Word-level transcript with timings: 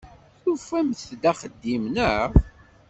Tufamt-d 0.41 1.23
axeddim, 1.31 1.83
naɣ? 1.95 2.29